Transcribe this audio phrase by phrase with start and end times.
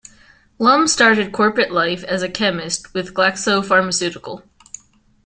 [0.57, 4.41] Lum started corporate life as a chemist with Glaxo Pharmaceutical.